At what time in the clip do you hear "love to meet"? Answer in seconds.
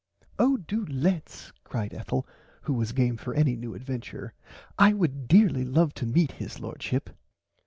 5.63-6.31